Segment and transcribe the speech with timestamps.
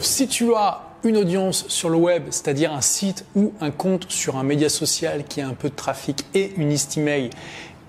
[0.00, 4.36] Si tu as une audience sur le web, c'est-à-dire un site ou un compte sur
[4.36, 7.30] un média social qui a un peu de trafic et une liste email,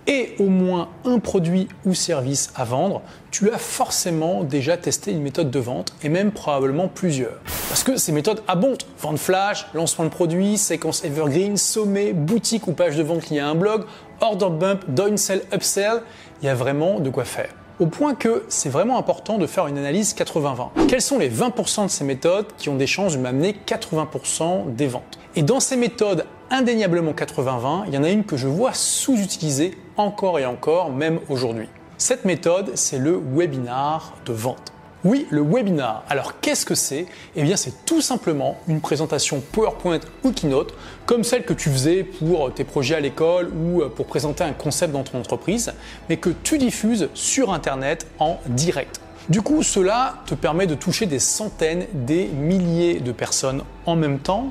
[0.06, 5.22] et au moins un produit ou service à vendre, tu as forcément déjà testé une
[5.22, 7.40] méthode de vente et même probablement plusieurs.
[7.70, 8.84] Parce que ces méthodes abondent.
[9.00, 13.48] Vente flash, lancement de produits, séquence evergreen, sommet, boutique ou page de vente liée à
[13.48, 13.86] un blog,
[14.22, 16.02] order bump, downsell, upsell,
[16.42, 17.50] il y a vraiment de quoi faire
[17.80, 20.88] au point que c'est vraiment important de faire une analyse 80-20.
[20.88, 24.88] Quels sont les 20% de ces méthodes qui ont des chances de m'amener 80% des
[24.88, 25.20] ventes?
[25.36, 29.78] Et dans ces méthodes indéniablement 80-20, il y en a une que je vois sous-utilisée
[29.98, 31.70] encore et encore, même aujourd'hui.
[31.98, 34.69] Cette méthode, c'est le webinar de vente.
[35.06, 36.04] Oui, le webinar.
[36.10, 37.06] Alors qu'est-ce que c'est?
[37.38, 40.74] Eh bien c'est tout simplement une présentation PowerPoint ou Keynote
[41.06, 44.92] comme celle que tu faisais pour tes projets à l'école ou pour présenter un concept
[44.92, 45.72] dans ton entreprise,
[46.10, 49.00] mais que tu diffuses sur Internet en direct.
[49.30, 54.20] Du coup, cela te permet de toucher des centaines, des milliers de personnes en même
[54.20, 54.50] temps,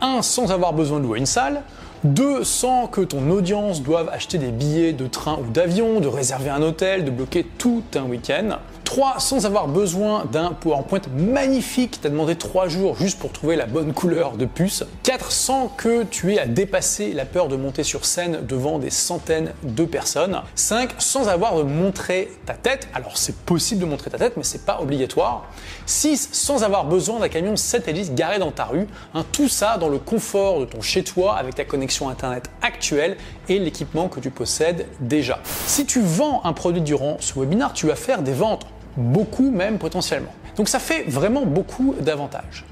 [0.00, 1.64] un sans avoir besoin de louer une salle,
[2.02, 6.48] deux, sans que ton audience doive acheter des billets de train ou d'avion, de réserver
[6.48, 8.58] un hôtel, de bloquer tout un week-end.
[8.92, 9.20] 3.
[9.20, 13.94] Sans avoir besoin d'un PowerPoint magnifique, t'as demandé 3 jours juste pour trouver la bonne
[13.94, 14.84] couleur de puce.
[15.04, 15.32] 4.
[15.32, 19.54] Sans que tu aies à dépasser la peur de monter sur scène devant des centaines
[19.62, 20.42] de personnes.
[20.56, 20.90] 5.
[20.98, 22.86] Sans avoir de montrer ta tête.
[22.92, 25.46] Alors c'est possible de montrer ta tête, mais c'est pas obligatoire.
[25.86, 26.28] 6.
[26.32, 28.86] Sans avoir besoin d'un camion satellite garé dans ta rue.
[29.32, 33.16] Tout ça dans le confort de ton chez-toi avec ta connexion Internet actuelle
[33.48, 35.38] et l'équipement que tu possèdes déjà.
[35.66, 39.78] Si tu vends un produit durant ce webinaire, tu vas faire des ventes beaucoup même
[39.78, 40.34] potentiellement.
[40.56, 42.64] Donc ça fait vraiment beaucoup d'avantages.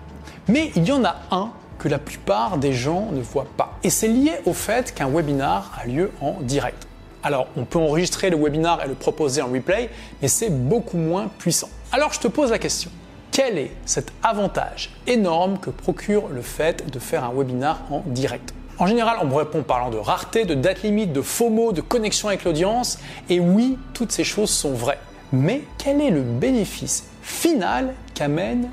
[0.48, 3.78] Mais il y en a un que la plupart des gens ne voient pas.
[3.82, 6.86] Et c'est lié au fait qu'un webinar a lieu en direct.
[7.22, 9.90] Alors, on peut enregistrer le webinar et le proposer en replay,
[10.22, 11.68] mais c'est beaucoup moins puissant.
[11.92, 12.90] Alors, je te pose la question.
[13.30, 18.54] Quel est cet avantage énorme que procure le fait de faire un webinar en direct?
[18.78, 22.28] En général, on me répond parlant de rareté, de date limite, de FOMO, de connexion
[22.28, 22.98] avec l'audience.
[23.28, 24.98] Et oui, toutes ces choses sont vraies.
[25.32, 28.70] Mais quel est le bénéfice final qu'amènent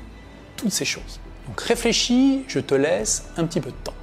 [0.56, 1.20] toutes ces choses?
[1.46, 3.94] Donc réfléchis, je te laisse un petit peu de temps.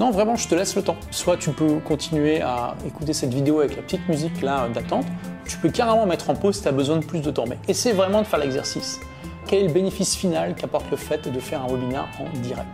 [0.00, 0.96] Non, vraiment, je te laisse le temps.
[1.10, 5.06] Soit tu peux continuer à écouter cette vidéo avec la petite musique là d'attente,
[5.46, 7.44] tu peux carrément mettre en pause si tu as besoin de plus de temps.
[7.46, 8.98] Mais essaie vraiment de faire l'exercice.
[9.46, 12.66] Quel est le bénéfice final qu'apporte le fait de faire un webinaire en direct?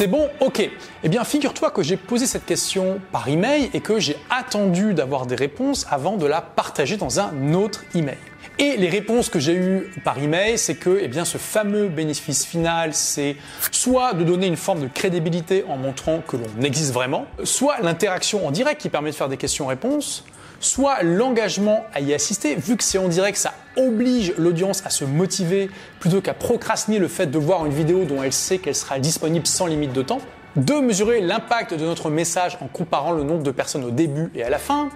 [0.00, 0.66] C'est bon Ok.
[1.04, 5.26] Eh bien, figure-toi que j'ai posé cette question par email et que j'ai attendu d'avoir
[5.26, 8.16] des réponses avant de la partager dans un autre email.
[8.58, 12.94] Et les réponses que j'ai eues par email, c'est que eh ce fameux bénéfice final,
[12.94, 13.36] c'est
[13.72, 18.46] soit de donner une forme de crédibilité en montrant que l'on existe vraiment, soit l'interaction
[18.46, 20.24] en direct qui permet de faire des questions-réponses,
[20.60, 25.04] soit l'engagement à y assister, vu que c'est en direct, ça oblige l'audience à se
[25.04, 28.98] motiver plutôt qu'à procrastiner le fait de voir une vidéo dont elle sait qu'elle sera
[28.98, 30.20] disponible sans limite de temps.
[30.56, 34.42] Deux, mesurer l'impact de notre message en comparant le nombre de personnes au début et
[34.42, 34.88] à la fin.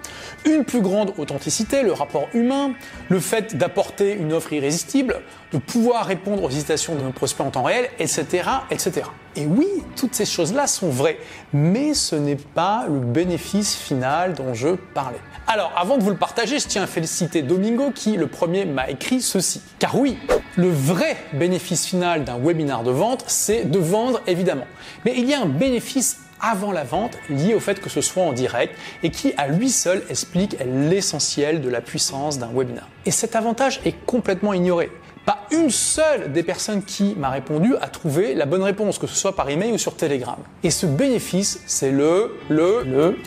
[0.45, 2.73] Une plus grande authenticité, le rapport humain,
[3.09, 5.21] le fait d'apporter une offre irrésistible,
[5.53, 9.03] de pouvoir répondre aux hésitations de nos prospects en temps réel, etc., etc.
[9.37, 11.19] Et oui, toutes ces choses-là sont vraies,
[11.53, 15.19] mais ce n'est pas le bénéfice final dont je parlais.
[15.47, 18.89] Alors, avant de vous le partager, je tiens à féliciter Domingo qui, le premier, m'a
[18.89, 19.61] écrit ceci.
[19.77, 20.17] Car oui,
[20.55, 24.67] le vrai bénéfice final d'un webinar de vente, c'est de vendre évidemment.
[25.03, 28.23] Mais il y a un bénéfice avant la vente lié au fait que ce soit
[28.23, 32.87] en direct et qui à lui seul explique l'essentiel de la puissance d'un webinar.
[33.05, 34.91] Et cet avantage est complètement ignoré.
[35.25, 39.15] Pas une seule des personnes qui m'a répondu a trouvé la bonne réponse, que ce
[39.15, 40.37] soit par email ou sur Telegram.
[40.61, 43.17] Et ce bénéfice, c'est le, le, le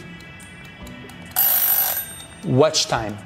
[2.47, 3.17] watch time,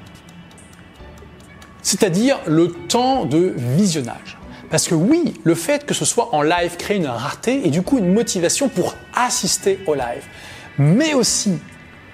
[1.83, 4.39] c'est-à-dire le temps de visionnage.
[4.69, 7.81] Parce que oui, le fait que ce soit en live crée une rareté et du
[7.81, 10.23] coup une motivation pour assister au live,
[10.77, 11.59] mais aussi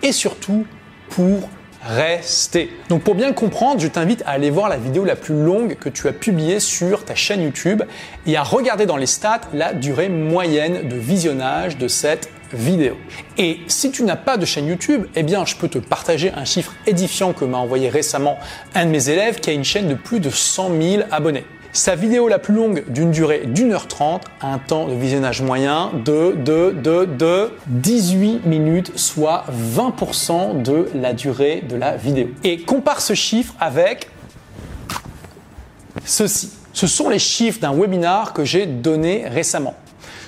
[0.02, 0.66] et surtout
[1.10, 1.50] pour
[1.82, 2.70] rester.
[2.90, 5.90] Donc pour bien comprendre, je t'invite à aller voir la vidéo la plus longue que
[5.90, 7.84] tu as publiée sur ta chaîne YouTube
[8.26, 12.98] et à regarder dans les stats la durée moyenne de visionnage de cette vidéo.
[13.38, 16.46] Et si tu n'as pas de chaîne YouTube, eh bien, je peux te partager un
[16.46, 18.38] chiffre édifiant que m'a envoyé récemment
[18.76, 21.46] un de mes élèves qui a une chaîne de plus de 100 000 abonnés.
[21.72, 25.44] Sa vidéo la plus longue d'une durée d'une heure trente a un temps de visionnage
[25.44, 29.46] moyen de, de, de, de 18 minutes, soit
[29.76, 32.30] 20% de la durée de la vidéo.
[32.44, 34.10] Et compare ce chiffre avec
[36.06, 36.54] ceci.
[36.74, 39.76] Ce sont les chiffres d'un webinar que j'ai donné récemment.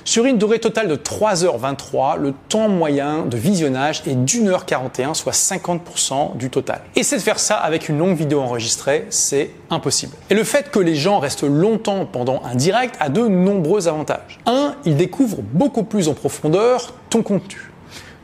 [0.03, 6.37] Sur une durée totale de 3h23, le temps moyen de visionnage est d'1h41, soit 50%
[6.37, 6.81] du total.
[6.99, 10.15] C'est de faire ça avec une longue vidéo enregistrée, c'est impossible.
[10.31, 14.39] Et le fait que les gens restent longtemps pendant un direct a de nombreux avantages.
[14.47, 14.75] 1.
[14.85, 17.71] Ils découvrent beaucoup plus en profondeur ton contenu.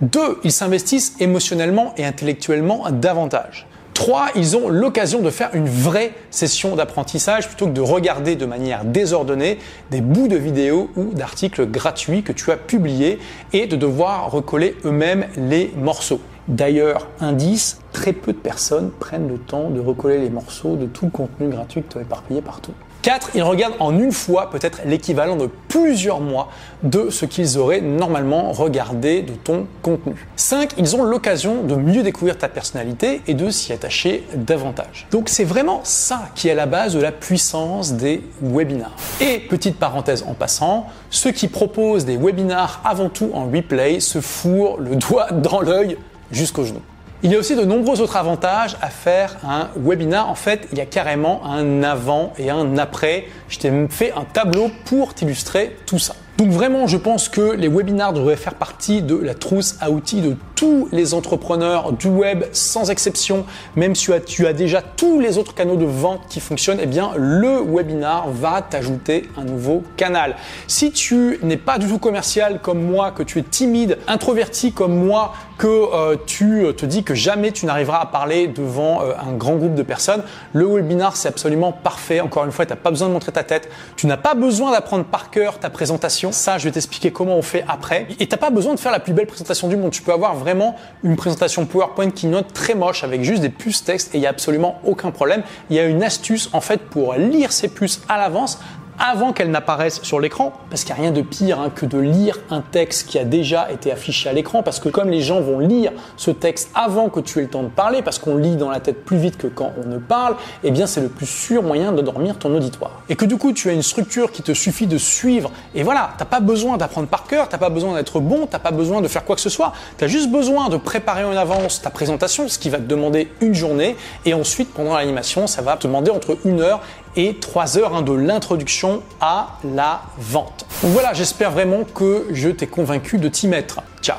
[0.01, 0.39] 2.
[0.44, 3.66] Ils s'investissent émotionnellement et intellectuellement davantage.
[3.97, 4.27] 3.
[4.35, 8.85] Ils ont l'occasion de faire une vraie session d'apprentissage plutôt que de regarder de manière
[8.85, 9.57] désordonnée
[9.89, 13.17] des bouts de vidéos ou d'articles gratuits que tu as publiés
[13.53, 16.21] et de devoir recoller eux-mêmes les morceaux.
[16.47, 21.05] D'ailleurs, indice, très peu de personnes prennent le temps de recoller les morceaux de tout
[21.05, 22.73] le contenu gratuit que tu as éparpillé partout.
[23.07, 23.30] 4.
[23.36, 26.50] Ils regardent en une fois peut-être l'équivalent de plusieurs mois
[26.83, 30.27] de ce qu'ils auraient normalement regardé de ton contenu.
[30.36, 30.74] 5.
[30.77, 35.07] Ils ont l'occasion de mieux découvrir ta personnalité et de s'y attacher davantage.
[35.09, 38.98] Donc c'est vraiment ça qui est la base de la puissance des webinars.
[39.21, 44.19] Et petite parenthèse en passant, ceux qui proposent des webinars avant tout en replay se
[44.19, 45.98] fourrent le doigt dans l'œil
[46.30, 46.81] jusqu'au genou.
[47.23, 50.29] Il y a aussi de nombreux autres avantages à faire un webinar.
[50.29, 53.25] En fait, il y a carrément un avant et un après.
[53.49, 56.15] Je t'ai fait un tableau pour t'illustrer tout ça.
[56.38, 60.22] Donc vraiment, je pense que les webinars devraient faire partie de la trousse à outils
[60.22, 63.45] de tous les entrepreneurs du web sans exception.
[63.75, 67.12] Même si tu as, déjà tous les autres canaux de vente qui fonctionnent, eh bien
[67.16, 70.36] le webinar va t'ajouter un nouveau canal.
[70.68, 74.95] Si tu n'es pas du tout commercial comme moi, que tu es timide, introverti comme
[74.95, 79.34] moi, que euh, tu te dis que jamais tu n'arriveras à parler devant euh, un
[79.34, 80.22] grand groupe de personnes,
[80.54, 82.19] le webinar c'est absolument parfait.
[82.19, 84.72] Encore une fois, tu n'as pas besoin de montrer ta tête, tu n'as pas besoin
[84.72, 88.07] d'apprendre par cœur ta présentation ça, je vais t'expliquer comment on fait après.
[88.19, 89.91] Et t'as pas besoin de faire la plus belle présentation du monde.
[89.91, 93.83] Tu peux avoir vraiment une présentation PowerPoint qui note très moche avec juste des puces
[93.83, 95.44] texte et il n'y a absolument aucun problème.
[95.69, 98.59] Il y a une astuce en fait pour lire ces puces à l'avance
[98.99, 101.97] avant qu'elle n'apparaisse sur l'écran, parce qu'il n'y a rien de pire hein, que de
[101.97, 105.41] lire un texte qui a déjà été affiché à l'écran, parce que comme les gens
[105.41, 108.55] vont lire ce texte avant que tu aies le temps de parler, parce qu'on lit
[108.55, 111.25] dans la tête plus vite que quand on ne parle, eh bien c'est le plus
[111.25, 113.01] sûr moyen de dormir ton auditoire.
[113.09, 116.11] Et que du coup tu as une structure qui te suffit de suivre, et voilà,
[116.17, 119.07] t'as pas besoin d'apprendre par cœur, t'as pas besoin d'être bon, t'as pas besoin de
[119.07, 122.47] faire quoi que ce soit, tu as juste besoin de préparer en avance ta présentation,
[122.47, 123.95] ce qui va te demander une journée,
[124.25, 126.81] et ensuite pendant l'animation, ça va te demander entre une heure
[127.17, 130.65] et 3 heures hein, de l'introduction à la vente.
[130.83, 133.81] Voilà, j'espère vraiment que je t'ai convaincu de t'y mettre.
[134.01, 134.17] Ciao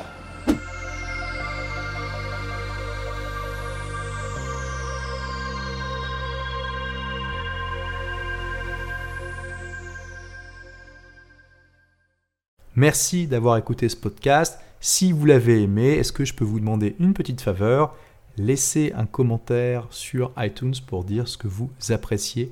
[12.75, 14.59] Merci d'avoir écouté ce podcast.
[14.79, 17.95] Si vous l'avez aimé, est-ce que je peux vous demander une petite faveur?
[18.37, 22.51] Laissez un commentaire sur iTunes pour dire ce que vous appréciez